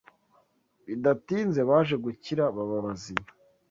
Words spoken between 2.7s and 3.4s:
bazima